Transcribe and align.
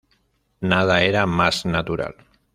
Nada 0.71 0.95
era 1.11 1.23
mas 1.35 1.61
natural. 1.77 2.15